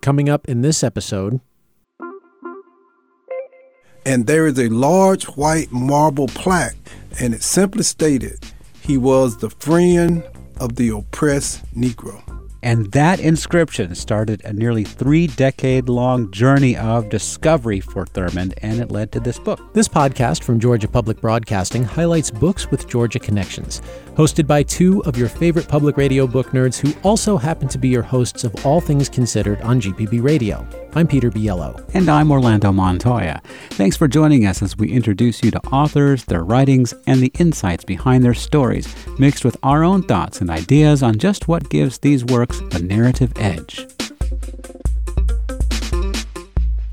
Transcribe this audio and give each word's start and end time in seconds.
Coming 0.00 0.30
up 0.30 0.48
in 0.48 0.62
this 0.62 0.82
episode. 0.82 1.40
And 4.06 4.26
there 4.26 4.46
is 4.46 4.58
a 4.58 4.70
large 4.70 5.24
white 5.24 5.70
marble 5.70 6.26
plaque, 6.28 6.76
and 7.20 7.34
it 7.34 7.42
simply 7.42 7.82
stated, 7.82 8.38
he 8.80 8.96
was 8.96 9.36
the 9.36 9.50
friend 9.50 10.24
of 10.58 10.76
the 10.76 10.88
oppressed 10.88 11.62
Negro. 11.74 12.39
And 12.62 12.92
that 12.92 13.20
inscription 13.20 13.94
started 13.94 14.44
a 14.44 14.52
nearly 14.52 14.84
three 14.84 15.26
decade 15.26 15.88
long 15.88 16.30
journey 16.30 16.76
of 16.76 17.08
discovery 17.08 17.80
for 17.80 18.04
Thurmond, 18.04 18.52
and 18.62 18.80
it 18.80 18.90
led 18.90 19.12
to 19.12 19.20
this 19.20 19.38
book. 19.38 19.72
This 19.72 19.88
podcast 19.88 20.42
from 20.42 20.60
Georgia 20.60 20.88
Public 20.88 21.20
Broadcasting 21.20 21.84
highlights 21.84 22.30
books 22.30 22.70
with 22.70 22.86
Georgia 22.86 23.18
connections, 23.18 23.80
hosted 24.14 24.46
by 24.46 24.62
two 24.62 25.02
of 25.04 25.16
your 25.16 25.28
favorite 25.28 25.68
public 25.68 25.96
radio 25.96 26.26
book 26.26 26.48
nerds 26.48 26.78
who 26.78 26.92
also 27.02 27.38
happen 27.38 27.68
to 27.68 27.78
be 27.78 27.88
your 27.88 28.02
hosts 28.02 28.44
of 28.44 28.66
All 28.66 28.80
Things 28.80 29.08
Considered 29.08 29.60
on 29.62 29.80
GPB 29.80 30.22
Radio. 30.22 30.66
I'm 30.94 31.06
Peter 31.06 31.30
Biello. 31.30 31.82
And 31.94 32.08
I'm 32.08 32.30
Orlando 32.30 32.72
Montoya. 32.72 33.40
Thanks 33.70 33.96
for 33.96 34.08
joining 34.08 34.44
us 34.44 34.60
as 34.60 34.76
we 34.76 34.90
introduce 34.90 35.42
you 35.42 35.50
to 35.52 35.60
authors, 35.68 36.24
their 36.24 36.42
writings, 36.42 36.92
and 37.06 37.20
the 37.20 37.32
insights 37.38 37.84
behind 37.84 38.24
their 38.24 38.34
stories, 38.34 38.92
mixed 39.18 39.44
with 39.44 39.56
our 39.62 39.84
own 39.84 40.02
thoughts 40.02 40.40
and 40.40 40.50
ideas 40.50 41.02
on 41.02 41.18
just 41.18 41.48
what 41.48 41.70
gives 41.70 41.98
these 41.98 42.24
works 42.24 42.49
a 42.72 42.78
narrative 42.78 43.32
edge. 43.36 43.86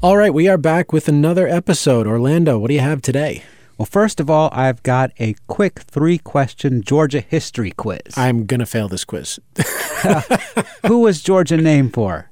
All 0.02 0.16
right, 0.18 0.34
we 0.34 0.48
are 0.48 0.58
back 0.58 0.94
with 0.94 1.08
another 1.08 1.48
episode. 1.48 2.06
Orlando, 2.06 2.60
what 2.60 2.68
do 2.68 2.76
you 2.76 2.80
have 2.80 3.02
today? 3.02 3.44
Well, 3.78 3.86
first 3.86 4.20
of 4.20 4.30
all, 4.30 4.50
I've 4.52 4.82
got 4.84 5.12
a 5.20 5.36
quick 5.48 5.80
three 5.80 6.18
question 6.18 6.82
Georgia 6.82 7.20
history 7.20 7.72
quiz. 7.72 8.16
I'm 8.16 8.46
going 8.46 8.60
to 8.60 8.66
fail 8.66 8.88
this 8.88 9.06
quiz. 9.06 9.40
Who 10.88 11.00
was 11.00 11.22
Georgia 11.22 11.58
named 11.58 11.94
for? 11.94 12.30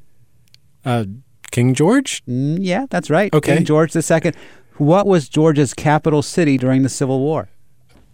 Uh, 0.84 1.06
King 1.52 1.74
George? 1.74 2.24
Mm, 2.26 2.58
yeah, 2.62 2.86
that's 2.90 3.10
right. 3.10 3.34
Okay. 3.34 3.58
King 3.58 3.66
George 3.66 3.96
II. 3.96 4.34
What 4.78 5.08
was 5.08 5.30
Georgia's 5.30 5.74
capital 5.74 6.22
city 6.22 6.58
during 6.58 6.84
the 6.84 6.90
Civil 6.90 7.20
War? 7.20 7.50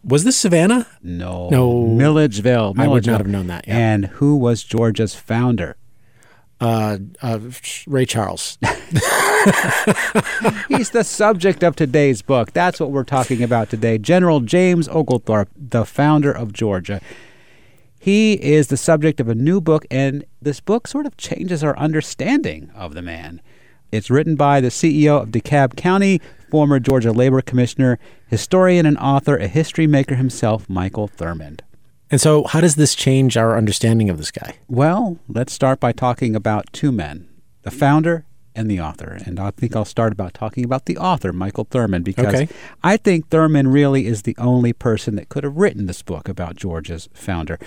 Was 0.03 0.23
this 0.23 0.37
Savannah? 0.37 0.87
No. 1.03 1.49
No. 1.49 1.85
Milledgeville. 1.87 2.73
I 2.77 2.87
would 2.87 3.05
not 3.05 3.19
have 3.19 3.27
known 3.27 3.47
that, 3.47 3.67
yeah. 3.67 3.77
And 3.77 4.05
who 4.05 4.35
was 4.35 4.63
Georgia's 4.63 5.13
founder? 5.15 5.77
Uh, 6.59 6.97
uh, 7.21 7.39
Ray 7.87 8.05
Charles. 8.05 8.57
He's 10.67 10.91
the 10.91 11.03
subject 11.03 11.63
of 11.63 11.75
today's 11.75 12.21
book. 12.21 12.53
That's 12.53 12.79
what 12.79 12.91
we're 12.91 13.03
talking 13.03 13.41
about 13.41 13.69
today. 13.69 13.97
General 13.97 14.41
James 14.41 14.87
Oglethorpe, 14.87 15.49
the 15.55 15.85
founder 15.85 16.31
of 16.31 16.53
Georgia. 16.53 17.01
He 17.99 18.33
is 18.33 18.67
the 18.67 18.77
subject 18.77 19.19
of 19.19 19.29
a 19.29 19.35
new 19.35 19.61
book, 19.61 19.85
and 19.91 20.25
this 20.41 20.59
book 20.59 20.87
sort 20.87 21.05
of 21.05 21.17
changes 21.17 21.63
our 21.63 21.77
understanding 21.77 22.71
of 22.75 22.93
the 22.93 23.01
man. 23.01 23.41
It's 23.91 24.09
written 24.09 24.35
by 24.35 24.61
the 24.61 24.69
CEO 24.69 25.21
of 25.21 25.29
DeKalb 25.29 25.75
County, 25.75 26.21
former 26.51 26.79
Georgia 26.79 27.11
Labor 27.11 27.41
Commissioner, 27.41 27.97
historian 28.27 28.85
and 28.85 28.97
author, 28.97 29.37
a 29.37 29.47
history 29.47 29.87
maker 29.87 30.15
himself, 30.15 30.69
Michael 30.69 31.07
Thurmond. 31.07 31.61
And 32.11 32.19
so, 32.19 32.43
how 32.43 32.59
does 32.59 32.75
this 32.75 32.93
change 32.93 33.37
our 33.37 33.57
understanding 33.57 34.09
of 34.09 34.17
this 34.17 34.31
guy? 34.31 34.57
Well, 34.67 35.17
let's 35.29 35.53
start 35.53 35.79
by 35.79 35.93
talking 35.93 36.35
about 36.35 36.71
two 36.73 36.91
men 36.91 37.27
the 37.63 37.71
founder 37.71 38.25
and 38.55 38.69
the 38.69 38.79
author. 38.79 39.17
And 39.25 39.39
I 39.39 39.51
think 39.51 39.75
I'll 39.75 39.85
start 39.85 40.11
about 40.11 40.33
talking 40.33 40.65
about 40.65 40.85
the 40.85 40.97
author, 40.97 41.31
Michael 41.31 41.65
Thurmond, 41.65 42.03
because 42.03 42.33
Okay. 42.33 42.47
I 42.83 42.97
think 42.97 43.29
Thurmond 43.29 43.71
really 43.73 44.07
is 44.07 44.23
the 44.23 44.35
only 44.37 44.73
person 44.73 45.15
that 45.15 45.29
could 45.29 45.43
have 45.43 45.55
written 45.55 45.85
this 45.85 46.01
book 46.01 46.27
about 46.27 46.55
Georgia's 46.55 47.07
founder. 47.13 47.59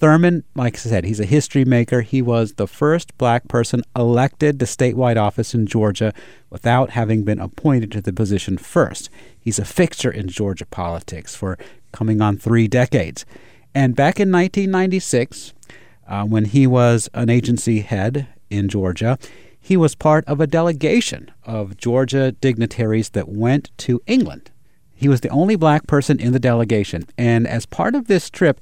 Thurmond, 0.00 0.42
like 0.56 0.74
I 0.74 0.78
said, 0.78 1.04
he's 1.04 1.20
a 1.20 1.24
history 1.24 1.64
maker. 1.64 2.00
He 2.00 2.20
was 2.22 2.54
the 2.54 2.66
first 2.66 3.16
black 3.18 3.46
person 3.46 3.82
elected 3.94 4.58
to 4.58 4.64
statewide 4.64 5.16
office 5.16 5.54
in 5.54 5.66
Georgia 5.66 6.12
without 6.50 6.90
having 6.90 7.22
been 7.22 7.38
appointed 7.38 7.92
to 7.92 8.00
the 8.00 8.12
position 8.12 8.58
first. 8.58 9.10
He's 9.38 9.60
a 9.60 9.64
fixture 9.64 10.10
in 10.10 10.26
Georgia 10.28 10.66
politics 10.66 11.36
for 11.36 11.56
coming 11.92 12.20
on 12.20 12.36
three 12.36 12.66
decades. 12.66 13.24
And 13.76 13.94
back 13.94 14.18
in 14.18 14.32
1996, 14.32 15.54
uh, 16.08 16.24
when 16.24 16.46
he 16.46 16.66
was 16.66 17.08
an 17.14 17.30
agency 17.30 17.80
head 17.80 18.26
in 18.50 18.68
Georgia, 18.68 19.18
he 19.62 19.76
was 19.76 19.94
part 19.94 20.24
of 20.26 20.40
a 20.40 20.46
delegation 20.46 21.30
of 21.44 21.76
Georgia 21.76 22.32
dignitaries 22.32 23.10
that 23.10 23.28
went 23.28 23.70
to 23.78 24.02
England. 24.08 24.50
He 24.92 25.08
was 25.08 25.20
the 25.20 25.28
only 25.28 25.54
black 25.54 25.86
person 25.86 26.20
in 26.20 26.32
the 26.32 26.40
delegation. 26.40 27.04
And 27.16 27.46
as 27.46 27.64
part 27.64 27.94
of 27.94 28.08
this 28.08 28.28
trip, 28.28 28.60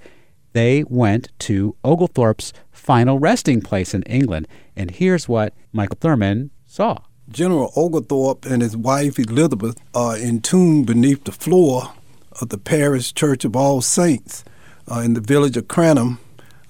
they 0.52 0.84
went 0.88 1.30
to 1.40 1.74
Oglethorpe's 1.82 2.52
final 2.70 3.18
resting 3.18 3.62
place 3.62 3.94
in 3.94 4.02
England. 4.02 4.46
And 4.76 4.90
here's 4.90 5.26
what 5.26 5.54
Michael 5.72 5.96
Thurmond 5.96 6.50
saw. 6.66 6.98
General 7.30 7.72
Oglethorpe 7.76 8.44
and 8.44 8.60
his 8.60 8.76
wife 8.76 9.18
Elizabeth 9.18 9.78
are 9.94 10.16
entombed 10.16 10.86
beneath 10.86 11.24
the 11.24 11.32
floor 11.32 11.92
of 12.40 12.50
the 12.50 12.58
parish 12.58 13.14
church 13.14 13.44
of 13.44 13.56
All 13.56 13.80
Saints 13.80 14.44
uh, 14.90 15.00
in 15.00 15.14
the 15.14 15.20
village 15.20 15.56
of 15.56 15.68
Cranham, 15.68 16.18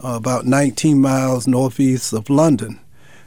uh, 0.04 0.14
about 0.14 0.46
19 0.46 1.00
miles 1.00 1.48
northeast 1.48 2.12
of 2.12 2.30
London. 2.30 2.78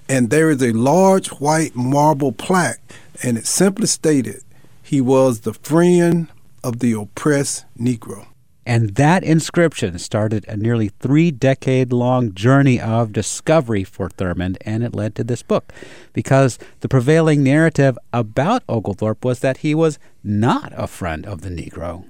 And 0.07 0.29
there 0.29 0.49
is 0.49 0.61
a 0.61 0.73
large 0.73 1.29
white 1.29 1.75
marble 1.75 2.31
plaque, 2.31 2.81
and 3.21 3.37
it 3.37 3.47
simply 3.47 3.87
stated, 3.87 4.43
he 4.81 4.99
was 5.01 5.41
the 5.41 5.53
friend 5.53 6.27
of 6.63 6.79
the 6.79 6.93
oppressed 6.93 7.65
Negro. 7.79 8.27
And 8.65 8.95
that 8.95 9.23
inscription 9.23 9.99
started 9.99 10.45
a 10.47 10.55
nearly 10.55 10.87
three 10.87 11.31
decade 11.31 11.91
long 11.91 12.33
journey 12.33 12.79
of 12.79 13.11
discovery 13.11 13.83
for 13.83 14.07
Thurmond, 14.09 14.57
and 14.61 14.83
it 14.83 14.95
led 14.95 15.15
to 15.15 15.23
this 15.23 15.43
book. 15.43 15.73
Because 16.13 16.57
the 16.79 16.87
prevailing 16.87 17.43
narrative 17.43 17.97
about 18.13 18.63
Oglethorpe 18.69 19.25
was 19.25 19.39
that 19.39 19.57
he 19.57 19.75
was 19.75 19.99
not 20.23 20.71
a 20.77 20.87
friend 20.87 21.25
of 21.25 21.41
the 21.41 21.49
Negro. 21.49 22.05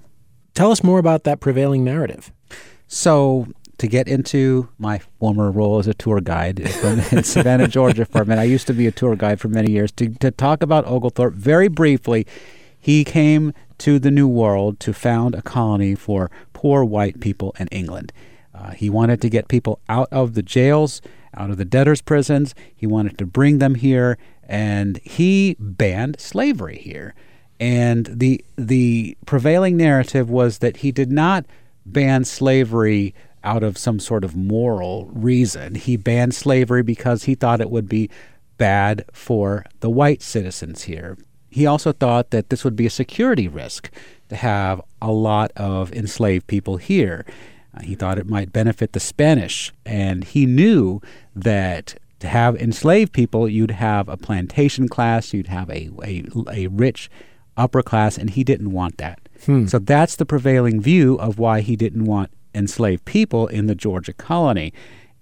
Tell 0.53 0.71
us 0.71 0.83
more 0.83 0.99
about 0.99 1.23
that 1.23 1.39
prevailing 1.39 1.83
narrative. 1.83 2.31
So, 2.87 3.47
to 3.83 3.87
get 3.89 4.07
into 4.07 4.69
my 4.77 4.97
former 5.19 5.51
role 5.51 5.77
as 5.77 5.87
a 5.87 5.93
tour 5.93 6.21
guide 6.21 6.57
in 7.11 7.21
Savannah, 7.25 7.67
Georgia 7.67 8.05
for 8.05 8.21
a 8.21 8.25
minute, 8.25 8.41
I 8.41 8.45
used 8.45 8.65
to 8.67 8.73
be 8.73 8.87
a 8.87 8.91
tour 8.91 9.17
guide 9.17 9.41
for 9.41 9.49
many 9.49 9.73
years. 9.73 9.91
To, 9.93 10.07
to 10.07 10.31
talk 10.31 10.63
about 10.63 10.87
Oglethorpe 10.87 11.33
very 11.33 11.67
briefly, 11.67 12.25
he 12.79 13.03
came 13.03 13.53
to 13.79 13.99
the 13.99 14.09
New 14.09 14.25
World 14.25 14.79
to 14.79 14.93
found 14.93 15.35
a 15.35 15.41
colony 15.41 15.95
for 15.95 16.31
poor 16.53 16.85
white 16.85 17.19
people 17.19 17.53
in 17.59 17.67
England. 17.67 18.13
Uh, 18.55 18.71
he 18.71 18.89
wanted 18.89 19.21
to 19.21 19.29
get 19.29 19.49
people 19.49 19.81
out 19.89 20.07
of 20.13 20.33
the 20.33 20.43
jails, 20.43 21.01
out 21.35 21.49
of 21.49 21.57
the 21.57 21.65
debtors' 21.65 22.01
prisons. 22.01 22.55
He 22.73 22.87
wanted 22.87 23.17
to 23.17 23.25
bring 23.25 23.57
them 23.57 23.75
here, 23.75 24.17
and 24.43 24.97
he 25.03 25.57
banned 25.59 26.21
slavery 26.21 26.77
here. 26.77 27.15
And 27.59 28.05
the 28.05 28.45
the 28.55 29.17
prevailing 29.25 29.75
narrative 29.75 30.29
was 30.29 30.59
that 30.59 30.77
he 30.77 30.93
did 30.93 31.11
not 31.11 31.45
ban 31.85 32.23
slavery 32.23 33.13
out 33.43 33.63
of 33.63 33.77
some 33.77 33.99
sort 33.99 34.23
of 34.23 34.35
moral 34.35 35.05
reason. 35.13 35.75
He 35.75 35.97
banned 35.97 36.33
slavery 36.35 36.83
because 36.83 37.23
he 37.23 37.35
thought 37.35 37.61
it 37.61 37.69
would 37.69 37.89
be 37.89 38.09
bad 38.57 39.05
for 39.11 39.65
the 39.79 39.89
white 39.89 40.21
citizens 40.21 40.83
here. 40.83 41.17
He 41.49 41.65
also 41.65 41.91
thought 41.91 42.31
that 42.31 42.49
this 42.49 42.63
would 42.63 42.75
be 42.75 42.85
a 42.85 42.89
security 42.89 43.47
risk 43.47 43.91
to 44.29 44.35
have 44.35 44.81
a 45.01 45.11
lot 45.11 45.51
of 45.55 45.91
enslaved 45.93 46.47
people 46.47 46.77
here. 46.77 47.25
Uh, 47.75 47.81
he 47.81 47.95
thought 47.95 48.17
it 48.17 48.27
might 48.27 48.53
benefit 48.53 48.93
the 48.93 48.99
Spanish, 48.99 49.71
and 49.85 50.23
he 50.23 50.45
knew 50.45 51.01
that 51.35 51.95
to 52.19 52.27
have 52.27 52.55
enslaved 52.55 53.11
people, 53.11 53.49
you'd 53.49 53.71
have 53.71 54.07
a 54.07 54.17
plantation 54.17 54.87
class, 54.87 55.33
you'd 55.33 55.47
have 55.47 55.69
a, 55.69 55.89
a, 56.03 56.23
a 56.51 56.67
rich 56.67 57.09
upper 57.57 57.83
class, 57.83 58.17
and 58.17 58.31
he 58.31 58.43
didn't 58.43 58.71
want 58.71 58.97
that. 58.97 59.19
So 59.67 59.77
that's 59.77 60.15
the 60.15 60.25
prevailing 60.25 60.81
view 60.81 61.15
of 61.15 61.37
why 61.37 61.61
he 61.61 61.75
didn't 61.75 62.05
want 62.05 62.31
enslaved 62.53 63.05
people 63.05 63.47
in 63.47 63.67
the 63.67 63.75
Georgia 63.75 64.13
colony. 64.13 64.73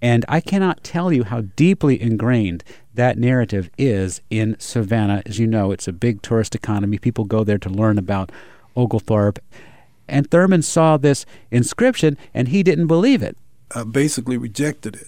And 0.02 0.26
I 0.28 0.42
cannot 0.42 0.84
tell 0.84 1.14
you 1.14 1.24
how 1.24 1.42
deeply 1.42 2.02
ingrained 2.02 2.64
that 2.94 3.18
narrative 3.18 3.70
is 3.78 4.22
in 4.30 4.56
Savannah. 4.60 5.22
As 5.26 5.38
you 5.38 5.46
know, 5.46 5.72
it's 5.72 5.88
a 5.88 5.94
big 5.94 6.22
tourist 6.22 6.56
economy. 6.56 6.98
People 6.98 7.26
go 7.26 7.44
there 7.44 7.60
to 7.60 7.70
learn 7.70 7.98
about 7.98 8.32
Oglethorpe. 8.76 9.40
And 10.08 10.30
Thurmond 10.30 10.64
saw 10.64 10.98
this 10.98 11.26
inscription 11.52 12.18
and 12.34 12.48
he 12.48 12.64
didn't 12.64 12.88
believe 12.88 13.22
it. 13.22 13.38
I 13.74 13.84
basically 13.84 14.38
rejected 14.38 14.96
it. 14.96 15.08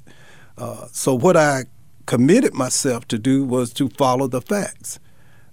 Uh, 0.57 0.87
so 0.91 1.15
what 1.15 1.35
I 1.35 1.63
committed 2.05 2.53
myself 2.53 3.07
to 3.09 3.17
do 3.17 3.43
was 3.43 3.73
to 3.73 3.89
follow 3.89 4.27
the 4.27 4.41
facts. 4.41 4.99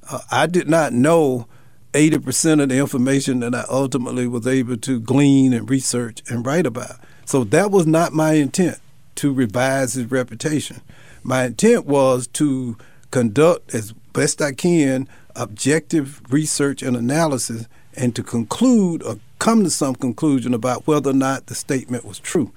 Uh, 0.08 0.20
I 0.30 0.46
did 0.46 0.68
not 0.68 0.92
know 0.92 1.46
80% 1.92 2.62
of 2.62 2.68
the 2.68 2.78
information 2.78 3.40
that 3.40 3.54
I 3.54 3.64
ultimately 3.68 4.26
was 4.26 4.46
able 4.46 4.76
to 4.78 5.00
glean 5.00 5.52
and 5.52 5.68
research 5.68 6.22
and 6.28 6.46
write 6.46 6.66
about. 6.66 6.96
So 7.24 7.44
that 7.44 7.70
was 7.70 7.86
not 7.86 8.12
my 8.12 8.34
intent 8.34 8.78
to 9.16 9.32
revise 9.32 9.94
his 9.94 10.10
reputation. 10.10 10.80
My 11.22 11.44
intent 11.44 11.86
was 11.86 12.26
to 12.28 12.76
conduct 13.10 13.74
as 13.74 13.92
best 14.12 14.40
I 14.40 14.52
can 14.52 15.08
objective 15.36 16.20
research 16.30 16.82
and 16.82 16.96
analysis 16.96 17.66
and 17.96 18.14
to 18.16 18.22
conclude 18.22 19.02
or 19.02 19.18
come 19.38 19.64
to 19.64 19.70
some 19.70 19.94
conclusion 19.94 20.54
about 20.54 20.86
whether 20.86 21.10
or 21.10 21.14
not 21.14 21.46
the 21.46 21.54
statement 21.54 22.04
was 22.04 22.18
true. 22.18 22.52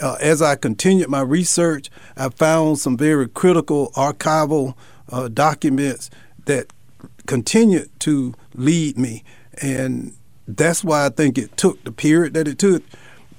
Uh, 0.00 0.16
as 0.20 0.40
I 0.40 0.54
continued 0.54 1.08
my 1.08 1.20
research, 1.20 1.90
I 2.16 2.28
found 2.28 2.78
some 2.78 2.96
very 2.96 3.28
critical 3.28 3.90
archival 3.92 4.74
uh, 5.10 5.28
documents 5.28 6.10
that 6.44 6.72
continued 7.28 7.90
to 8.00 8.34
lead 8.54 8.98
me. 8.98 9.22
And 9.62 10.16
that's 10.48 10.82
why 10.82 11.06
I 11.06 11.10
think 11.10 11.38
it 11.38 11.56
took 11.56 11.84
the 11.84 11.92
period 11.92 12.34
that 12.34 12.48
it 12.48 12.58
took. 12.58 12.82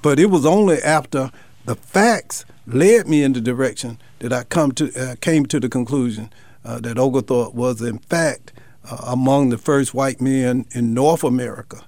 But 0.02 0.20
it 0.20 0.28
was 0.28 0.46
only 0.46 0.78
after 0.82 1.32
the 1.66 1.76
facts 1.76 2.46
led 2.66 3.08
me 3.08 3.24
in 3.24 3.34
the 3.34 3.42
direction 3.42 4.00
that 4.20 4.32
I 4.32 4.44
come 4.44 4.72
to 4.74 4.94
uh, 4.96 5.16
came 5.20 5.46
to 5.48 5.60
the 5.60 5.68
conclusion 5.68 6.32
uh, 6.64 6.80
that 6.80 6.98
Oglethorpe 6.98 7.54
was 7.54 7.82
in 7.82 7.98
fact 7.98 8.54
uh, 8.90 8.98
among 9.08 9.50
the 9.50 9.58
first 9.58 9.94
white 9.94 10.22
men 10.22 10.66
in 10.72 10.94
North 10.94 11.24
America 11.24 11.86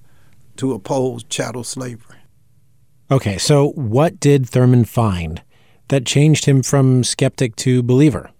to 0.57 0.73
oppose 0.73 1.23
chattel 1.23 1.63
slavery. 1.63 2.17
Okay, 3.09 3.37
so 3.37 3.69
what 3.69 4.19
did 4.19 4.45
Thurmond 4.45 4.87
find 4.87 5.41
that 5.89 6.05
changed 6.05 6.45
him 6.45 6.63
from 6.63 7.03
skeptic 7.03 7.55
to 7.57 7.83
believer? 7.83 8.31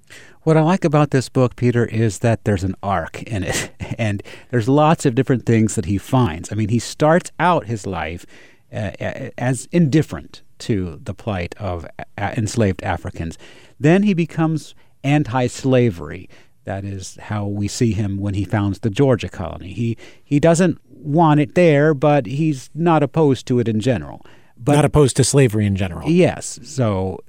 What 0.44 0.58
I 0.58 0.62
like 0.62 0.84
about 0.84 1.12
this 1.12 1.30
book, 1.30 1.56
Peter, 1.56 1.86
is 1.86 2.20
that 2.20 2.46
there's 2.46 2.64
an 2.64 2.76
arc 2.82 3.22
in 3.24 3.44
it, 3.44 3.72
and 4.00 4.24
there's 4.50 4.68
lots 4.68 5.06
of 5.06 5.14
different 5.14 5.46
things 5.46 5.76
that 5.76 5.86
he 5.86 6.00
finds. 6.00 6.52
I 6.52 6.56
mean, 6.56 6.70
he 6.70 6.80
starts 6.80 7.32
out 7.40 7.68
his 7.68 7.86
life 7.86 8.26
uh, 8.74 8.92
as 9.38 9.68
indifferent 9.72 10.42
to 10.60 11.00
the 11.04 11.14
plight 11.14 11.54
of 11.60 11.86
enslaved 12.18 12.82
Africans. 12.84 13.38
Then 13.80 14.04
he 14.04 14.14
becomes 14.14 14.74
anti 15.04 15.48
slavery. 15.48 16.28
That 16.64 16.86
is 16.86 17.18
how 17.22 17.46
we 17.46 17.68
see 17.68 17.92
him 17.92 18.18
when 18.18 18.34
he 18.34 18.44
founds 18.44 18.80
the 18.80 18.90
Georgia 18.90 19.30
colony. 19.30 19.74
He, 19.74 19.98
he 20.24 20.40
doesn't 20.40 20.80
want 20.90 21.40
it 21.40 21.56
there, 21.56 21.94
but 21.94 22.26
he's 22.26 22.70
not 22.74 23.04
opposed 23.04 23.48
to 23.48 23.60
it 23.60 23.68
in 23.68 23.80
general. 23.80 24.26
But, 24.58 24.76
not 24.76 24.86
opposed 24.86 25.18
to 25.18 25.24
slavery 25.24 25.66
in 25.66 25.76
general. 25.76 26.10
Yes. 26.10 26.60
So 26.64 27.20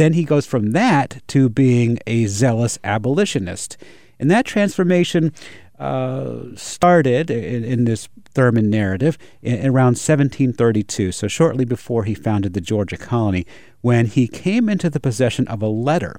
then 0.00 0.14
he 0.14 0.24
goes 0.24 0.46
from 0.46 0.72
that 0.72 1.22
to 1.28 1.48
being 1.48 1.98
a 2.06 2.26
zealous 2.26 2.78
abolitionist. 2.82 3.76
And 4.18 4.30
that 4.30 4.46
transformation 4.46 5.32
uh, 5.78 6.54
started 6.56 7.30
in, 7.30 7.64
in, 7.64 7.84
this 7.84 8.08
Thurmond 8.34 8.68
narrative 8.68 9.16
in, 9.42 9.66
around 9.66 9.96
1732, 9.96 11.12
so 11.12 11.26
shortly 11.26 11.64
before 11.64 12.04
he 12.04 12.14
founded 12.14 12.52
the 12.52 12.60
Georgia 12.60 12.98
colony, 12.98 13.46
when 13.80 14.06
he 14.06 14.28
came 14.28 14.68
into 14.68 14.90
the 14.90 15.00
possession 15.00 15.48
of 15.48 15.62
a 15.62 15.68
letter 15.68 16.16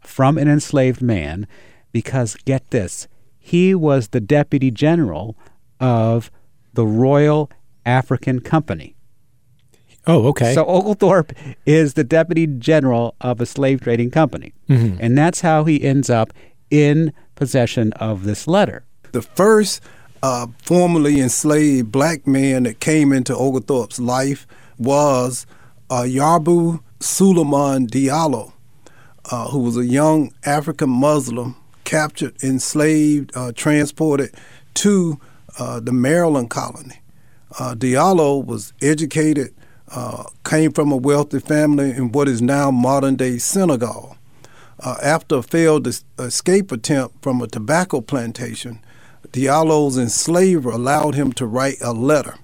from 0.00 0.36
an 0.36 0.48
enslaved 0.48 1.00
man 1.00 1.46
because, 1.92 2.36
get 2.44 2.70
this, 2.70 3.08
he 3.38 3.74
was 3.74 4.08
the 4.08 4.20
deputy 4.20 4.70
general 4.70 5.36
of 5.80 6.30
the 6.74 6.86
Royal 6.86 7.50
African 7.86 8.40
Company. 8.40 8.94
Oh, 10.06 10.28
okay. 10.28 10.54
So 10.54 10.64
Oglethorpe 10.66 11.32
is 11.66 11.94
the 11.94 12.04
deputy 12.04 12.46
general 12.46 13.14
of 13.20 13.40
a 13.40 13.46
slave 13.46 13.80
trading 13.82 14.10
company. 14.10 14.52
Mm-hmm. 14.68 14.98
And 15.00 15.16
that's 15.16 15.40
how 15.40 15.64
he 15.64 15.82
ends 15.82 16.08
up 16.08 16.32
in 16.70 17.12
possession 17.34 17.92
of 17.94 18.24
this 18.24 18.46
letter. 18.46 18.84
The 19.12 19.22
first 19.22 19.82
uh, 20.22 20.46
formerly 20.62 21.20
enslaved 21.20 21.90
black 21.92 22.26
man 22.26 22.62
that 22.64 22.80
came 22.80 23.12
into 23.12 23.36
Oglethorpe's 23.36 23.98
life 23.98 24.46
was 24.78 25.46
uh, 25.90 26.02
Ayuba 26.02 26.80
Suleiman 27.00 27.86
Diallo, 27.86 28.52
uh, 29.30 29.48
who 29.48 29.60
was 29.60 29.76
a 29.76 29.84
young 29.84 30.32
African 30.44 30.90
Muslim 30.90 31.56
captured, 31.84 32.36
enslaved, 32.42 33.32
uh, 33.34 33.52
transported 33.52 34.34
to 34.74 35.18
uh, 35.58 35.80
the 35.80 35.92
Maryland 35.92 36.50
colony. 36.50 37.00
Uh, 37.58 37.74
Diallo 37.74 38.44
was 38.44 38.72
educated 38.80 39.54
uh, 39.90 40.24
came 40.44 40.72
from 40.72 40.92
a 40.92 40.96
wealthy 40.96 41.40
family 41.40 41.90
in 41.90 42.12
what 42.12 42.28
is 42.28 42.40
now 42.40 42.70
modern 42.70 43.16
day 43.16 43.38
Senegal. 43.38 44.16
Uh, 44.78 44.96
after 45.02 45.36
a 45.36 45.42
failed 45.42 45.86
escape 46.18 46.72
attempt 46.72 47.22
from 47.22 47.42
a 47.42 47.46
tobacco 47.46 48.00
plantation, 48.00 48.80
Diallo's 49.32 49.98
enslaver 49.98 50.70
allowed 50.70 51.14
him 51.14 51.32
to 51.34 51.46
write 51.46 51.76
a 51.82 51.92
letter. 51.92 52.36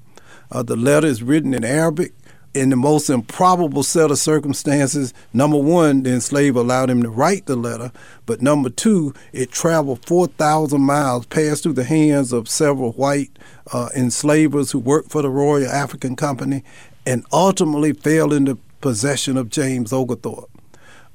Uh, 0.50 0.62
the 0.62 0.76
letter 0.76 1.06
is 1.06 1.22
written 1.22 1.54
in 1.54 1.64
Arabic. 1.64 2.12
In 2.54 2.70
the 2.70 2.76
most 2.76 3.10
improbable 3.10 3.82
set 3.82 4.10
of 4.10 4.18
circumstances, 4.18 5.12
number 5.34 5.58
one, 5.58 6.04
the 6.04 6.14
enslaver 6.14 6.60
allowed 6.60 6.88
him 6.88 7.02
to 7.02 7.10
write 7.10 7.44
the 7.44 7.56
letter, 7.56 7.92
but 8.24 8.40
number 8.40 8.70
two, 8.70 9.12
it 9.34 9.50
traveled 9.52 10.06
4,000 10.06 10.80
miles, 10.80 11.26
passed 11.26 11.64
through 11.64 11.74
the 11.74 11.84
hands 11.84 12.32
of 12.32 12.48
several 12.48 12.92
white 12.92 13.38
uh, 13.74 13.90
enslavers 13.94 14.70
who 14.70 14.78
worked 14.78 15.10
for 15.10 15.20
the 15.20 15.28
Royal 15.28 15.70
African 15.70 16.16
Company, 16.16 16.64
and 17.06 17.24
ultimately 17.32 17.92
fell 17.92 18.32
into 18.32 18.58
possession 18.80 19.36
of 19.36 19.48
James 19.48 19.92
Oglethorpe. 19.92 20.50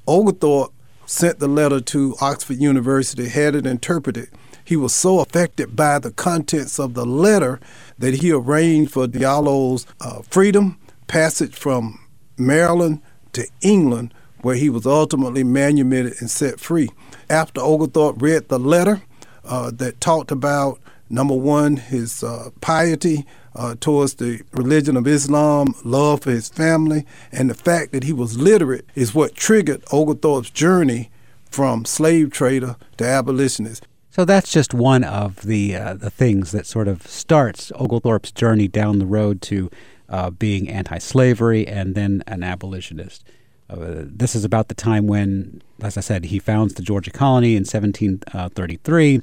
Oglethorpe 0.08 0.72
sent 1.06 1.38
the 1.38 1.48
letter 1.48 1.80
to 1.80 2.16
Oxford 2.20 2.56
University, 2.56 3.28
had 3.28 3.54
it 3.54 3.66
interpreted. 3.66 4.28
He 4.64 4.76
was 4.76 4.94
so 4.94 5.20
affected 5.20 5.76
by 5.76 5.98
the 5.98 6.10
contents 6.10 6.78
of 6.78 6.94
the 6.94 7.04
letter 7.04 7.60
that 7.98 8.14
he 8.14 8.32
arranged 8.32 8.92
for 8.92 9.06
Diallo's 9.06 9.86
uh, 10.00 10.22
freedom, 10.22 10.78
passage 11.06 11.54
from 11.54 12.00
Maryland 12.38 13.02
to 13.34 13.46
England, 13.60 14.14
where 14.40 14.56
he 14.56 14.70
was 14.70 14.86
ultimately 14.86 15.44
manumitted 15.44 16.14
and 16.20 16.30
set 16.30 16.58
free. 16.58 16.88
After 17.28 17.60
Oglethorpe 17.60 18.22
read 18.22 18.48
the 18.48 18.58
letter 18.58 19.02
uh, 19.44 19.70
that 19.74 20.00
talked 20.00 20.30
about 20.30 20.80
number 21.10 21.34
one, 21.34 21.76
his 21.76 22.22
uh, 22.24 22.50
piety, 22.60 23.26
uh, 23.54 23.74
towards 23.80 24.14
the 24.14 24.42
religion 24.52 24.96
of 24.96 25.06
Islam, 25.06 25.74
love 25.84 26.22
for 26.22 26.30
his 26.30 26.48
family, 26.48 27.04
and 27.30 27.50
the 27.50 27.54
fact 27.54 27.92
that 27.92 28.04
he 28.04 28.12
was 28.12 28.38
literate 28.38 28.86
is 28.94 29.14
what 29.14 29.34
triggered 29.34 29.84
Oglethorpe's 29.92 30.50
journey 30.50 31.10
from 31.50 31.84
slave 31.84 32.30
trader 32.30 32.76
to 32.96 33.04
abolitionist. 33.04 33.86
So 34.10 34.24
that's 34.24 34.52
just 34.52 34.74
one 34.74 35.04
of 35.04 35.36
the 35.42 35.74
uh, 35.74 35.94
the 35.94 36.10
things 36.10 36.52
that 36.52 36.66
sort 36.66 36.86
of 36.86 37.06
starts 37.06 37.72
Oglethorpe's 37.76 38.30
journey 38.30 38.68
down 38.68 38.98
the 38.98 39.06
road 39.06 39.40
to 39.42 39.70
uh, 40.08 40.30
being 40.30 40.68
anti-slavery 40.68 41.66
and 41.66 41.94
then 41.94 42.22
an 42.26 42.42
abolitionist. 42.42 43.24
Uh, 43.70 44.04
this 44.04 44.34
is 44.34 44.44
about 44.44 44.68
the 44.68 44.74
time 44.74 45.06
when, 45.06 45.62
as 45.80 45.96
I 45.96 46.02
said, 46.02 46.26
he 46.26 46.38
founds 46.38 46.74
the 46.74 46.82
Georgia 46.82 47.10
colony 47.10 47.52
in 47.52 47.62
1733. 47.62 49.22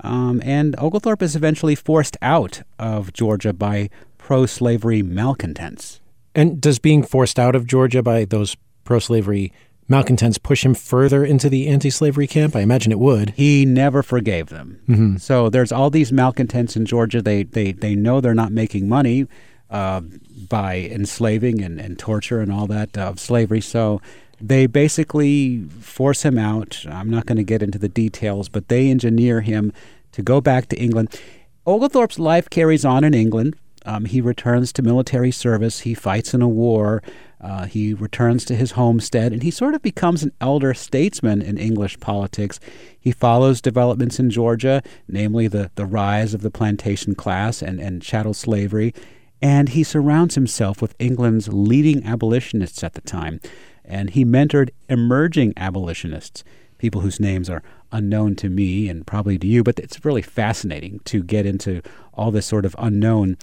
Um, 0.00 0.42
and 0.44 0.74
Oglethorpe 0.78 1.22
is 1.22 1.36
eventually 1.36 1.74
forced 1.74 2.16
out 2.22 2.62
of 2.78 3.12
Georgia 3.12 3.52
by 3.52 3.90
pro 4.18 4.46
slavery 4.46 5.02
malcontents. 5.02 6.00
And 6.34 6.60
does 6.60 6.78
being 6.78 7.02
forced 7.02 7.38
out 7.38 7.54
of 7.54 7.66
Georgia 7.66 8.02
by 8.02 8.24
those 8.24 8.56
pro 8.84 8.98
slavery 8.98 9.52
malcontents 9.88 10.38
push 10.38 10.64
him 10.64 10.74
further 10.74 11.24
into 11.24 11.48
the 11.48 11.68
anti 11.68 11.90
slavery 11.90 12.26
camp? 12.26 12.54
I 12.54 12.60
imagine 12.60 12.92
it 12.92 12.98
would. 12.98 13.30
He 13.30 13.64
never 13.64 14.02
forgave 14.02 14.48
them. 14.48 14.80
Mm-hmm. 14.88 15.16
So 15.16 15.48
there's 15.48 15.72
all 15.72 15.90
these 15.90 16.12
malcontents 16.12 16.76
in 16.76 16.86
Georgia. 16.86 17.22
They, 17.22 17.44
they, 17.44 17.72
they 17.72 17.94
know 17.94 18.20
they're 18.20 18.34
not 18.34 18.52
making 18.52 18.88
money 18.88 19.26
uh, 19.70 20.00
by 20.48 20.76
enslaving 20.76 21.62
and, 21.62 21.80
and 21.80 21.98
torture 21.98 22.40
and 22.40 22.52
all 22.52 22.66
that 22.66 22.96
of 22.96 23.18
slavery. 23.18 23.60
So 23.60 24.00
they 24.40 24.66
basically 24.66 25.64
force 25.80 26.22
him 26.22 26.38
out. 26.38 26.84
I'm 26.88 27.10
not 27.10 27.26
going 27.26 27.36
to 27.36 27.44
get 27.44 27.62
into 27.62 27.78
the 27.78 27.88
details, 27.88 28.48
but 28.48 28.68
they 28.68 28.90
engineer 28.90 29.40
him 29.40 29.72
to 30.12 30.22
go 30.22 30.40
back 30.40 30.68
to 30.68 30.76
England. 30.76 31.18
Oglethorpe's 31.66 32.18
life 32.18 32.48
carries 32.50 32.84
on 32.84 33.04
in 33.04 33.14
England. 33.14 33.56
Um, 33.84 34.04
he 34.04 34.20
returns 34.20 34.72
to 34.74 34.82
military 34.82 35.30
service. 35.30 35.80
He 35.80 35.94
fights 35.94 36.34
in 36.34 36.42
a 36.42 36.48
war. 36.48 37.02
Uh, 37.40 37.66
he 37.66 37.94
returns 37.94 38.44
to 38.46 38.56
his 38.56 38.72
homestead, 38.72 39.32
and 39.32 39.42
he 39.42 39.50
sort 39.50 39.74
of 39.74 39.82
becomes 39.82 40.22
an 40.22 40.32
elder 40.40 40.74
statesman 40.74 41.42
in 41.42 41.58
English 41.58 42.00
politics. 42.00 42.58
He 42.98 43.12
follows 43.12 43.60
developments 43.60 44.18
in 44.18 44.30
Georgia, 44.30 44.82
namely 45.06 45.46
the, 45.46 45.70
the 45.76 45.86
rise 45.86 46.34
of 46.34 46.42
the 46.42 46.50
plantation 46.50 47.14
class 47.14 47.62
and, 47.62 47.78
and 47.78 48.02
chattel 48.02 48.34
slavery, 48.34 48.94
and 49.40 49.68
he 49.70 49.84
surrounds 49.84 50.34
himself 50.34 50.80
with 50.80 50.96
England's 50.98 51.48
leading 51.48 52.04
abolitionists 52.04 52.82
at 52.82 52.94
the 52.94 53.02
time 53.02 53.38
and 53.86 54.10
he 54.10 54.24
mentored 54.24 54.70
emerging 54.88 55.52
abolitionists, 55.56 56.44
people 56.78 57.00
whose 57.00 57.20
names 57.20 57.48
are 57.48 57.62
unknown 57.92 58.34
to 58.36 58.48
me 58.48 58.88
and 58.88 59.06
probably 59.06 59.38
to 59.38 59.46
you, 59.46 59.62
but 59.62 59.78
it's 59.78 60.04
really 60.04 60.22
fascinating 60.22 61.00
to 61.04 61.22
get 61.22 61.46
into 61.46 61.82
all 62.14 62.30
this 62.30 62.46
sort 62.46 62.64
of 62.64 62.74
unknown 62.78 63.36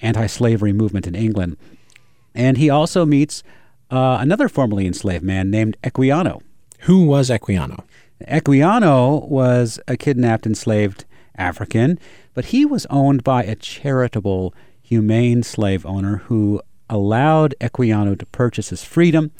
anti 0.00 0.26
slavery 0.26 0.72
movement 0.72 1.06
in 1.06 1.14
England. 1.14 1.56
And 2.34 2.58
he 2.58 2.68
also 2.68 3.06
meets 3.06 3.42
uh, 3.90 4.18
another 4.20 4.48
formerly 4.48 4.86
enslaved 4.86 5.24
man 5.24 5.50
named 5.50 5.76
Equiano. 5.82 6.42
Who 6.80 7.06
was 7.06 7.30
Equiano? 7.30 7.84
Equiano 8.22 9.26
was 9.28 9.80
a 9.88 9.96
kidnapped 9.96 10.46
enslaved 10.46 11.04
African, 11.36 11.98
but 12.34 12.46
he 12.46 12.64
was 12.64 12.86
owned 12.86 13.24
by 13.24 13.42
a 13.44 13.54
charitable, 13.54 14.54
humane 14.82 15.42
slave 15.42 15.84
owner 15.86 16.18
who 16.26 16.60
allowed 16.88 17.54
Equiano 17.60 18.18
to 18.18 18.26
purchase 18.26 18.68
his 18.68 18.84
freedom 18.84 19.32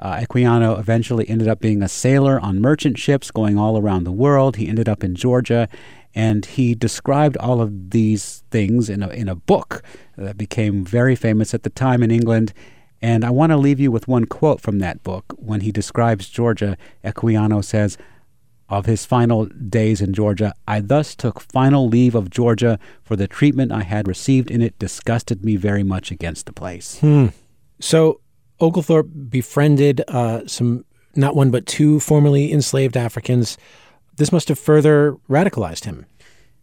uh, 0.00 0.16
Equiano 0.16 0.78
eventually 0.78 1.28
ended 1.28 1.46
up 1.46 1.60
being 1.60 1.82
a 1.82 1.88
sailor 1.88 2.40
on 2.40 2.60
merchant 2.60 2.98
ships 2.98 3.30
going 3.30 3.58
all 3.58 3.78
around 3.78 4.04
the 4.04 4.12
world. 4.12 4.56
He 4.56 4.68
ended 4.68 4.88
up 4.88 5.04
in 5.04 5.14
Georgia, 5.14 5.68
and 6.14 6.46
he 6.46 6.74
described 6.74 7.36
all 7.36 7.60
of 7.60 7.90
these 7.90 8.42
things 8.50 8.88
in 8.88 9.02
a, 9.02 9.08
in 9.08 9.28
a 9.28 9.34
book 9.34 9.82
that 10.16 10.38
became 10.38 10.84
very 10.84 11.14
famous 11.14 11.52
at 11.52 11.62
the 11.62 11.70
time 11.70 12.02
in 12.02 12.10
England. 12.10 12.54
And 13.02 13.24
I 13.24 13.30
want 13.30 13.50
to 13.50 13.56
leave 13.56 13.78
you 13.78 13.92
with 13.92 14.08
one 14.08 14.24
quote 14.24 14.60
from 14.60 14.78
that 14.78 15.02
book. 15.02 15.34
When 15.36 15.60
he 15.60 15.70
describes 15.70 16.28
Georgia, 16.28 16.76
Equiano 17.04 17.62
says, 17.62 17.98
of 18.70 18.86
his 18.86 19.04
final 19.04 19.46
days 19.46 20.00
in 20.00 20.14
Georgia, 20.14 20.54
I 20.66 20.80
thus 20.80 21.16
took 21.16 21.40
final 21.40 21.88
leave 21.88 22.14
of 22.14 22.30
Georgia, 22.30 22.78
for 23.02 23.16
the 23.16 23.26
treatment 23.26 23.72
I 23.72 23.82
had 23.82 24.06
received 24.06 24.50
in 24.50 24.62
it 24.62 24.78
disgusted 24.78 25.44
me 25.44 25.56
very 25.56 25.82
much 25.82 26.10
against 26.10 26.46
the 26.46 26.52
place. 26.52 27.00
Hmm. 27.00 27.28
So 27.80 28.20
Oglethorpe 28.60 29.08
befriended 29.28 30.02
uh, 30.08 30.46
some, 30.46 30.84
not 31.14 31.34
one 31.34 31.50
but 31.50 31.66
two 31.66 32.00
formerly 32.00 32.52
enslaved 32.52 32.96
Africans. 32.96 33.56
This 34.16 34.32
must 34.32 34.48
have 34.48 34.58
further 34.58 35.16
radicalized 35.28 35.84
him. 35.84 36.06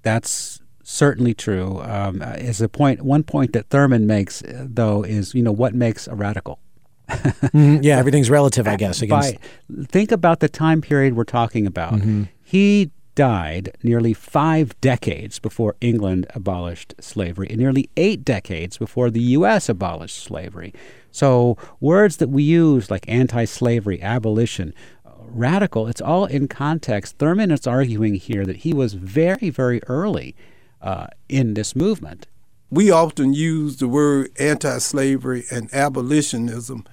That's 0.04 0.62
certainly 0.84 1.34
true. 1.34 1.82
Um, 1.82 2.22
is 2.22 2.62
a 2.62 2.70
point. 2.70 3.01
One 3.01 3.24
point 3.24 3.54
that 3.54 3.70
Thurmond 3.70 4.04
makes, 4.04 4.44
though, 4.46 5.04
is 5.04 5.34
you 5.34 5.44
know 5.44 5.51
what 5.51 5.74
makes 5.74 6.08
a 6.08 6.16
radical. 6.16 6.60
mm, 7.10 7.84
yeah, 7.84 7.98
everything's 7.98 8.30
relative, 8.30 8.68
I 8.68 8.75
guess. 8.75 9.01
Against... 9.01 9.36
By, 9.36 9.86
think 9.86 10.12
about 10.12 10.39
the 10.39 10.50
time 10.50 10.82
period 10.82 11.16
we're 11.16 11.24
talking 11.24 11.66
about. 11.66 11.94
Mm-hmm. 11.94 12.24
He 12.44 12.92
died 13.17 13.75
nearly 13.81 14.13
five 14.13 14.79
decades 14.79 15.39
before 15.39 15.75
England 15.81 16.27
abolished 16.36 16.93
slavery, 17.01 17.47
and 17.50 17.57
nearly 17.57 17.89
eight 17.97 18.24
decades 18.24 18.77
before 18.77 19.09
the 19.09 19.21
U.S. 19.38 19.67
abolished 19.67 20.24
slavery. 20.24 20.71
So, 21.12 21.57
words 21.79 22.17
that 22.17 22.29
we 22.29 22.43
use 22.43 22.91
like 22.91 23.09
anti 23.09 23.45
slavery, 23.45 24.00
abolition, 24.03 24.71
radical, 25.19 25.88
it's 25.88 26.00
all 26.00 26.25
in 26.25 26.47
context. 26.47 27.17
Thurmond 27.17 27.51
is 27.51 27.65
arguing 27.65 28.13
here 28.13 28.45
that 28.45 28.57
he 28.57 28.71
was 28.71 28.93
very, 28.93 29.50
very 29.50 29.81
early 29.88 30.36
uh, 30.79 31.07
in 31.27 31.55
this 31.55 31.75
movement. 31.75 32.27
We 32.69 32.91
often 32.91 33.33
use 33.33 33.77
the 33.77 33.88
word 33.88 34.29
anti 34.39 34.77
slavery 34.77 35.45
and 35.50 35.74
abolitionism 35.74 36.86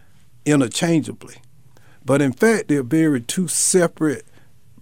interchangeably. 0.46 1.36
But 2.02 2.22
in 2.22 2.32
fact, 2.32 2.68
they're 2.68 2.82
very 2.82 3.20
two 3.20 3.46
separate 3.46 4.24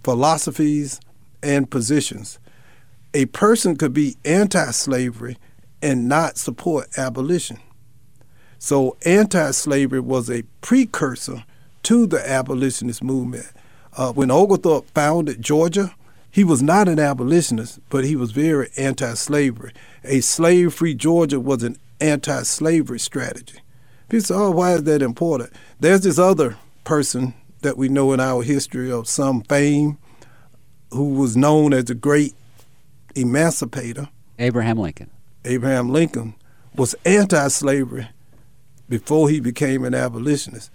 philosophies 0.05 1.01
and 1.43 1.69
positions. 1.69 2.39
A 3.13 3.25
person 3.27 3.75
could 3.75 3.93
be 3.93 4.17
anti 4.25 4.71
slavery 4.71 5.37
and 5.81 6.07
not 6.07 6.37
support 6.37 6.87
abolition. 6.97 7.59
So, 8.57 8.97
anti 9.05 9.51
slavery 9.51 9.99
was 9.99 10.29
a 10.29 10.43
precursor 10.61 11.43
to 11.83 12.07
the 12.07 12.27
abolitionist 12.27 13.03
movement. 13.03 13.47
Uh, 13.95 14.11
when 14.13 14.31
Oglethorpe 14.31 14.89
founded 14.95 15.41
Georgia, 15.41 15.93
he 16.31 16.43
was 16.43 16.63
not 16.63 16.87
an 16.87 16.99
abolitionist, 16.99 17.79
but 17.89 18.05
he 18.05 18.15
was 18.15 18.31
very 18.31 18.69
anti 18.77 19.13
slavery. 19.13 19.73
A 20.03 20.21
slave 20.21 20.73
free 20.73 20.95
Georgia 20.95 21.39
was 21.39 21.61
an 21.61 21.77
anti 21.99 22.43
slavery 22.43 22.99
strategy. 22.99 23.59
People 24.09 24.25
say, 24.25 24.35
oh, 24.35 24.51
why 24.51 24.73
is 24.73 24.83
that 24.83 25.01
important? 25.01 25.51
There's 25.79 26.01
this 26.01 26.17
other 26.17 26.57
person 26.83 27.33
that 27.61 27.77
we 27.77 27.89
know 27.89 28.13
in 28.13 28.19
our 28.19 28.43
history 28.43 28.91
of 28.91 29.07
some 29.07 29.41
fame 29.43 29.97
who 30.93 31.15
was 31.15 31.35
known 31.35 31.73
as 31.73 31.85
the 31.85 31.95
great 31.95 32.33
emancipator. 33.15 34.09
Abraham 34.39 34.77
Lincoln. 34.77 35.09
Abraham 35.45 35.89
Lincoln 35.89 36.35
was 36.75 36.95
anti 37.05 37.47
slavery 37.49 38.09
before 38.89 39.29
he 39.29 39.39
became 39.39 39.83
an 39.83 39.93
abolitionist. 39.93 40.71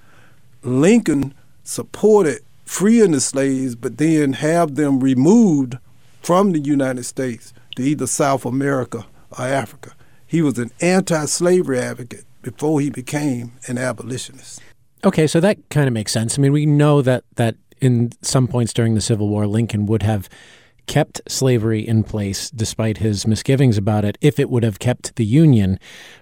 Lincoln 0.62 1.34
supported 1.62 2.40
freeing 2.64 3.12
the 3.12 3.20
slaves, 3.20 3.74
but 3.74 3.98
then 3.98 4.34
have 4.34 4.74
them 4.74 5.00
removed 5.00 5.78
from 6.22 6.52
the 6.52 6.60
United 6.60 7.04
States 7.04 7.52
to 7.76 7.82
either 7.82 8.06
South 8.06 8.44
America 8.44 9.06
or 9.38 9.44
Africa. 9.44 9.94
He 10.26 10.42
was 10.42 10.58
an 10.58 10.70
anti 10.80 11.24
slavery 11.26 11.78
advocate 11.78 12.24
before 12.42 12.80
he 12.80 12.90
became 12.90 13.52
an 13.66 13.78
abolitionist. 13.78 14.60
Okay, 15.04 15.26
so 15.26 15.40
that 15.40 15.56
kind 15.70 15.86
of 15.86 15.94
makes 15.94 16.12
sense. 16.12 16.38
I 16.38 16.42
mean, 16.42 16.52
we 16.52 16.66
know 16.66 17.02
that 17.02 17.24
that 17.36 17.56
in 17.80 18.10
some 18.22 18.48
points 18.48 18.72
during 18.72 18.94
the 18.94 19.00
Civil 19.00 19.28
War, 19.28 19.46
Lincoln 19.46 19.86
would 19.86 20.02
have 20.02 20.28
kept 20.86 21.20
slavery 21.28 21.86
in 21.86 22.02
place 22.02 22.50
despite 22.50 22.98
his 22.98 23.26
misgivings 23.26 23.76
about 23.76 24.04
it 24.04 24.18
if 24.20 24.38
it 24.38 24.50
would 24.50 24.62
have 24.62 24.78
kept 24.78 25.14
the 25.16 25.24
Union. 25.24 25.78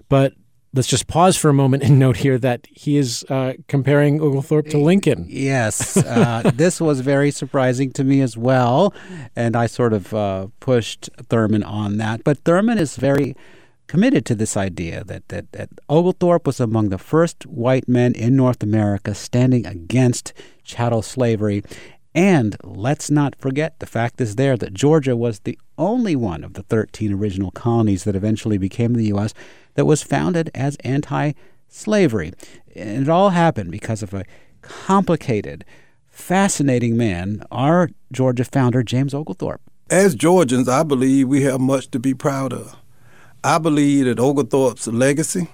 But 0.08 0.34
let's 0.75 0.88
just 0.88 1.06
pause 1.06 1.36
for 1.36 1.48
a 1.48 1.54
moment 1.54 1.82
and 1.82 1.98
note 2.06 2.18
here 2.18 2.38
that 2.38 2.66
he 2.70 2.96
is 2.96 3.25
uh, 3.30 3.54
comparing 3.68 4.20
Oglethorpe 4.20 4.68
to 4.68 4.78
Lincoln. 4.78 5.26
Yes, 5.28 5.96
uh, 5.96 6.50
this 6.54 6.80
was 6.80 7.00
very 7.00 7.30
surprising 7.30 7.92
to 7.92 8.04
me 8.04 8.20
as 8.20 8.36
well, 8.36 8.92
and 9.34 9.56
I 9.56 9.66
sort 9.66 9.92
of 9.92 10.12
uh, 10.12 10.48
pushed 10.60 11.10
Thurmond 11.16 11.66
on 11.66 11.96
that. 11.98 12.22
But 12.25 12.44
Thurmond 12.44 12.78
is 12.78 12.96
very 12.96 13.34
committed 13.87 14.26
to 14.26 14.35
this 14.35 14.57
idea 14.57 15.05
that, 15.05 15.28
that, 15.28 15.52
that 15.52 15.69
Oglethorpe 15.88 16.47
was 16.47 16.61
among 16.61 16.88
the 16.88 16.99
first 16.99 17.47
white 17.47 17.88
men 17.88 18.14
in 18.14 18.37
North 18.37 18.62
America 18.62 19.14
standing 19.14 19.66
against 19.66 20.33
chattel 20.64 21.02
slavery. 21.02 21.62
And 22.14 22.57
let's 22.64 23.11
not 23.11 23.37
forget, 23.37 23.78
the 23.78 23.87
fact 23.87 24.21
is 24.21 24.37
there 24.37 24.57
that 24.57 24.73
Georgia 24.73 25.14
was 25.14 25.40
the 25.40 25.59
only 25.76 26.16
one 26.16 26.43
of 26.43 26.55
the 26.55 26.62
13 26.62 27.12
original 27.12 27.50
colonies 27.50 28.05
that 28.05 28.16
eventually 28.16 28.59
became 28.59 28.95
the 28.95 29.07
U.S. 29.09 29.35
that 29.75 29.85
was 29.85 30.02
founded 30.02 30.50
as 30.55 30.76
anti 30.76 31.33
slavery. 31.69 32.33
And 32.75 33.02
it 33.02 33.09
all 33.09 33.31
happened 33.31 33.71
because 33.71 34.02
of 34.02 34.14
a 34.14 34.25
complicated, 34.62 35.64
fascinating 36.09 36.97
man, 36.97 37.43
our 37.50 37.90
Georgia 38.11 38.45
founder, 38.45 38.83
James 38.83 39.12
Oglethorpe. 39.12 39.61
As 39.90 40.14
Georgians, 40.14 40.69
I 40.69 40.83
believe 40.83 41.28
we 41.28 41.43
have 41.43 41.61
much 41.61 41.90
to 41.93 41.99
be 42.00 42.14
proud 42.14 42.52
of. 42.52 42.76
I 43.46 43.58
believe 43.58 44.06
that 44.06 44.18
Oglethorpe's 44.18 44.88
legacy 44.88 45.46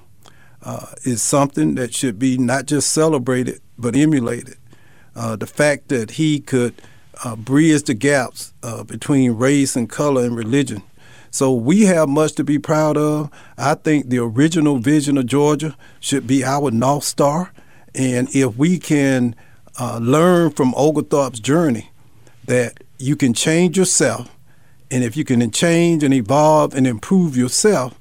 uh, 0.62 0.87
is 1.04 1.22
something 1.22 1.75
that 1.75 1.92
should 1.92 2.18
be 2.18 2.38
not 2.38 2.64
just 2.64 2.90
celebrated 2.90 3.61
but 3.76 3.94
emulated. 3.94 4.56
Uh, 5.14 5.37
the 5.37 5.46
fact 5.46 5.88
that 5.88 6.12
he 6.12 6.40
could 6.40 6.80
uh, 7.22 7.37
bridge 7.37 7.82
the 7.82 7.92
gaps 7.92 8.54
uh, 8.62 8.82
between 8.82 9.32
race 9.32 9.76
and 9.76 9.90
color 9.90 10.25
and 10.25 10.34
religion. 10.34 10.82
So 11.30 11.52
we 11.52 11.82
have 11.82 12.08
much 12.08 12.32
to 12.37 12.44
be 12.44 12.58
proud 12.58 12.96
of. 12.96 13.30
I 13.58 13.75
think 13.75 14.08
the 14.08 14.20
original 14.20 14.78
vision 14.78 15.18
of 15.18 15.26
Georgia 15.26 15.76
should 16.00 16.26
be 16.26 16.42
our 16.42 16.70
North 16.70 17.04
Star. 17.04 17.52
And 17.94 18.34
if 18.34 18.56
we 18.56 18.78
can 18.78 19.37
uh, 19.78 19.99
learn 20.00 20.52
from 20.52 20.72
Oglethorpe's 20.76 21.40
journey 21.40 21.90
that 22.46 22.82
you 22.99 23.16
can 23.16 23.34
change 23.34 23.76
yourself 23.76 24.32
and 24.92 25.02
if 25.02 25.16
you 25.16 25.25
can 25.25 25.50
change 25.50 26.04
and 26.04 26.12
evolve 26.12 26.75
and 26.75 26.87
improve 26.87 27.37
yourself, 27.37 27.99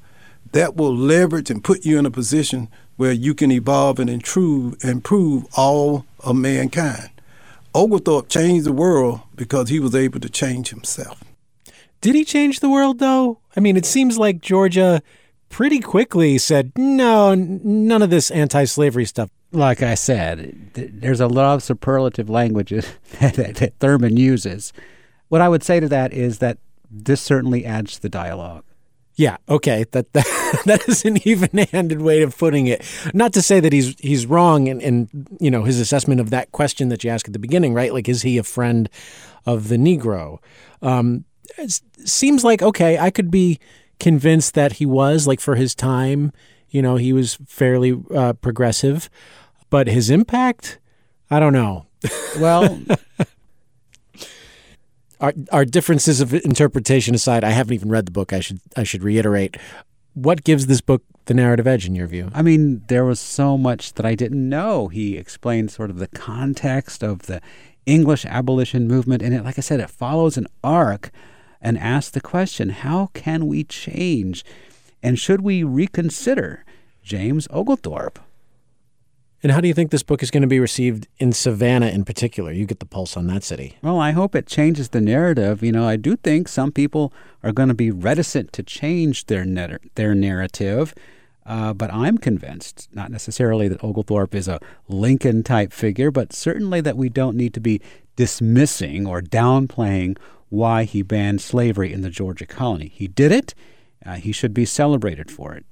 that 0.51 0.75
will 0.75 0.93
leverage 0.93 1.49
and 1.49 1.63
put 1.63 1.85
you 1.85 1.97
in 1.97 2.05
a 2.05 2.11
position 2.11 2.67
where 2.97 3.13
you 3.13 3.33
can 3.33 3.51
evolve 3.51 3.97
and 3.97 4.09
improve, 4.09 4.75
improve 4.83 5.45
all 5.55 6.05
of 6.19 6.35
mankind. 6.35 7.09
Oglethorpe 7.73 8.27
changed 8.27 8.65
the 8.65 8.73
world 8.73 9.21
because 9.35 9.69
he 9.69 9.79
was 9.79 9.95
able 9.95 10.19
to 10.19 10.29
change 10.29 10.69
himself. 10.69 11.23
Did 12.01 12.15
he 12.15 12.25
change 12.25 12.59
the 12.59 12.69
world, 12.69 12.99
though? 12.99 13.39
I 13.55 13.61
mean, 13.61 13.77
it 13.77 13.85
seems 13.85 14.17
like 14.17 14.41
Georgia 14.41 15.01
pretty 15.47 15.79
quickly 15.79 16.37
said, 16.37 16.73
no, 16.75 17.33
none 17.33 18.01
of 18.01 18.09
this 18.09 18.29
anti 18.31 18.65
slavery 18.65 19.05
stuff. 19.05 19.29
Like 19.53 19.81
I 19.81 19.95
said, 19.95 20.71
there's 20.73 21.19
a 21.21 21.27
lot 21.27 21.55
of 21.55 21.63
superlative 21.63 22.29
languages 22.29 22.85
that, 23.19 23.35
that 23.35 23.79
Thurmond 23.79 24.17
uses. 24.17 24.73
What 25.29 25.41
I 25.41 25.47
would 25.47 25.63
say 25.63 25.79
to 25.79 25.87
that 25.87 26.11
is 26.11 26.39
that 26.39 26.57
this 26.91 27.21
certainly 27.21 27.65
adds 27.65 27.95
to 27.95 28.01
the 28.01 28.09
dialogue. 28.09 28.63
Yeah, 29.15 29.37
okay. 29.49 29.85
That, 29.91 30.11
that 30.13 30.61
that 30.65 30.87
is 30.87 31.05
an 31.05 31.25
even-handed 31.27 32.01
way 32.01 32.21
of 32.21 32.37
putting 32.37 32.67
it. 32.67 32.83
Not 33.13 33.33
to 33.33 33.41
say 33.41 33.59
that 33.59 33.73
he's 33.73 33.95
he's 33.99 34.25
wrong 34.25 34.67
in, 34.67 34.81
in 34.81 35.27
you 35.39 35.51
know 35.51 35.63
his 35.63 35.79
assessment 35.79 36.19
of 36.21 36.29
that 36.29 36.51
question 36.51 36.89
that 36.89 37.03
you 37.03 37.09
asked 37.09 37.27
at 37.27 37.33
the 37.33 37.39
beginning, 37.39 37.73
right? 37.73 37.93
Like, 37.93 38.09
is 38.09 38.21
he 38.21 38.37
a 38.37 38.43
friend 38.43 38.89
of 39.45 39.67
the 39.67 39.77
Negro? 39.77 40.39
Um, 40.81 41.25
it 41.57 41.81
seems 42.05 42.43
like 42.43 42.61
okay, 42.61 42.97
I 42.97 43.11
could 43.11 43.29
be 43.29 43.59
convinced 43.99 44.55
that 44.55 44.73
he 44.73 44.85
was 44.85 45.27
like 45.27 45.39
for 45.39 45.55
his 45.55 45.75
time. 45.75 46.31
You 46.69 46.81
know, 46.81 46.95
he 46.95 47.11
was 47.11 47.37
fairly 47.47 48.01
uh, 48.15 48.33
progressive, 48.33 49.09
but 49.69 49.87
his 49.87 50.09
impact, 50.09 50.79
I 51.29 51.39
don't 51.39 51.53
know. 51.53 51.85
Well, 52.39 52.81
our, 55.21 55.33
our 55.51 55.65
differences 55.65 56.19
of 56.19 56.33
interpretation 56.33 57.15
aside, 57.15 57.43
I 57.43 57.51
haven't 57.51 57.73
even 57.73 57.89
read 57.89 58.05
the 58.05 58.11
book. 58.11 58.33
I 58.33 58.39
should 58.39 58.59
I 58.75 58.83
should 58.83 59.03
reiterate. 59.03 59.55
What 60.13 60.43
gives 60.43 60.67
this 60.67 60.81
book 60.81 61.03
the 61.25 61.33
narrative 61.33 61.67
edge 61.67 61.85
in 61.85 61.95
your 61.95 62.07
view? 62.07 62.31
I 62.33 62.41
mean, 62.41 62.83
there 62.87 63.05
was 63.05 63.19
so 63.19 63.57
much 63.57 63.93
that 63.93 64.05
I 64.05 64.15
didn't 64.15 64.49
know. 64.49 64.87
He 64.89 65.15
explained 65.15 65.71
sort 65.71 65.89
of 65.89 65.99
the 65.99 66.07
context 66.07 67.03
of 67.03 67.27
the 67.27 67.39
English 67.85 68.25
abolition 68.25 68.87
movement, 68.87 69.21
and 69.21 69.33
it, 69.33 69.45
like 69.45 69.57
I 69.57 69.61
said, 69.61 69.79
it 69.79 69.89
follows 69.89 70.37
an 70.37 70.47
arc 70.63 71.11
and 71.61 71.77
asks 71.77 72.11
the 72.11 72.21
question: 72.21 72.69
How 72.69 73.07
can 73.13 73.47
we 73.47 73.63
change, 73.63 74.43
and 75.03 75.17
should 75.17 75.41
we 75.41 75.63
reconsider 75.63 76.65
James 77.03 77.47
Oglethorpe? 77.51 78.19
And 79.43 79.51
how 79.51 79.59
do 79.59 79.67
you 79.67 79.73
think 79.73 79.89
this 79.89 80.03
book 80.03 80.21
is 80.21 80.29
going 80.29 80.41
to 80.41 80.47
be 80.47 80.59
received 80.59 81.07
in 81.17 81.33
Savannah 81.33 81.87
in 81.87 82.05
particular? 82.05 82.51
You 82.51 82.65
get 82.65 82.79
the 82.79 82.85
pulse 82.85 83.17
on 83.17 83.25
that 83.27 83.43
city. 83.43 83.77
Well, 83.81 83.99
I 83.99 84.11
hope 84.11 84.35
it 84.35 84.45
changes 84.45 84.89
the 84.89 85.01
narrative. 85.01 85.63
You 85.63 85.71
know, 85.71 85.87
I 85.87 85.95
do 85.95 86.15
think 86.15 86.47
some 86.47 86.71
people 86.71 87.11
are 87.41 87.51
going 87.51 87.69
to 87.69 87.75
be 87.75 87.89
reticent 87.89 88.53
to 88.53 88.63
change 88.63 89.25
their 89.25 89.45
their 89.95 90.13
narrative. 90.13 90.93
Uh, 91.43 91.73
but 91.73 91.91
I'm 91.91 92.19
convinced, 92.19 92.87
not 92.93 93.09
necessarily 93.09 93.67
that 93.67 93.83
Oglethorpe 93.83 94.35
is 94.35 94.47
a 94.47 94.59
Lincoln 94.87 95.41
type 95.41 95.73
figure, 95.73 96.11
but 96.11 96.33
certainly 96.33 96.81
that 96.81 96.95
we 96.95 97.09
don't 97.09 97.35
need 97.35 97.55
to 97.55 97.59
be 97.59 97.81
dismissing 98.15 99.07
or 99.07 99.21
downplaying 99.21 100.17
why 100.49 100.83
he 100.83 101.01
banned 101.01 101.41
slavery 101.41 101.91
in 101.91 102.01
the 102.01 102.11
Georgia 102.11 102.45
colony. 102.45 102.89
He 102.93 103.07
did 103.07 103.31
it. 103.31 103.55
Uh, 104.05 104.15
he 104.15 104.31
should 104.31 104.53
be 104.53 104.65
celebrated 104.65 105.31
for 105.31 105.55
it. 105.55 105.65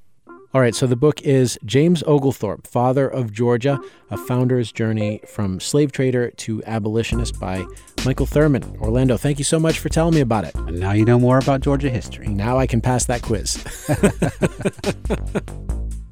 All 0.52 0.62
right, 0.62 0.74
so 0.74 0.88
the 0.88 0.96
book 0.96 1.22
is 1.22 1.60
James 1.64 2.02
Oglethorpe, 2.08 2.66
Father 2.66 3.08
of 3.08 3.32
Georgia, 3.32 3.80
A 4.10 4.18
Founder's 4.18 4.72
Journey 4.72 5.22
from 5.28 5.60
Slave 5.60 5.92
Trader 5.92 6.32
to 6.32 6.64
Abolitionist 6.66 7.40
by 7.40 7.64
Michael 8.04 8.26
Thurmond. 8.26 8.82
Orlando, 8.82 9.16
thank 9.16 9.38
you 9.38 9.44
so 9.44 9.60
much 9.60 9.78
for 9.78 9.90
telling 9.90 10.16
me 10.16 10.22
about 10.22 10.46
it. 10.46 10.56
And 10.56 10.80
now 10.80 10.94
you 10.94 11.06
know 11.06 11.20
more 11.20 11.38
about 11.38 11.62
Georgia 11.62 11.92
history. 11.92 12.30
Now 12.30 12.58
I 12.58 12.66
can 12.66 12.82
pass 12.82 13.06
that 13.06 13.22
quiz. 13.22 13.64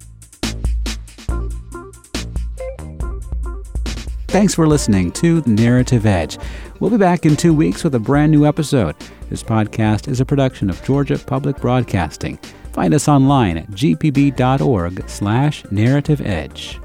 Thanks 4.28 4.54
for 4.54 4.68
listening 4.68 5.12
to 5.14 5.42
Narrative 5.46 6.06
Edge. 6.06 6.38
We'll 6.80 6.92
be 6.92 6.98
back 6.98 7.26
in 7.26 7.38
two 7.38 7.54
weeks 7.54 7.84
with 7.84 7.96
a 7.96 8.00
brand 8.00 8.32
new 8.32 8.46
episode. 8.46 8.96
This 9.30 9.42
podcast 9.42 10.10
is 10.10 10.20
a 10.20 10.26
production 10.26 10.70
of 10.70 10.84
Georgia 10.84 11.18
Public 11.18 11.58
Broadcasting. 11.58 12.38
Find 12.74 12.94
us 12.94 13.08
online 13.08 13.58
at 13.58 13.72
gpb.org 13.72 15.10
slash 15.10 15.64
narrative 15.72 16.22
edge. 16.22 16.80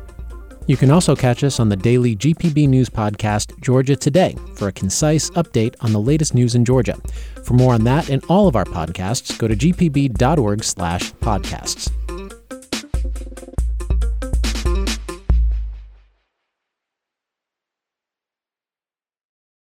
You 0.68 0.76
can 0.76 0.92
also 0.92 1.16
catch 1.16 1.42
us 1.42 1.58
on 1.58 1.68
the 1.68 1.76
daily 1.76 2.14
GPB 2.14 2.68
News 2.68 2.88
podcast, 2.88 3.60
Georgia 3.60 3.96
Today, 3.96 4.36
for 4.54 4.68
a 4.68 4.72
concise 4.72 5.28
update 5.30 5.74
on 5.80 5.92
the 5.92 6.00
latest 6.00 6.34
news 6.34 6.54
in 6.54 6.64
Georgia. 6.64 6.96
For 7.42 7.54
more 7.54 7.74
on 7.74 7.82
that 7.84 8.08
and 8.08 8.24
all 8.28 8.46
of 8.46 8.54
our 8.54 8.64
podcasts, 8.64 9.36
go 9.36 9.48
to 9.48 9.56
gpb.org 9.56 10.62
slash 10.62 11.12
podcasts. 11.14 11.90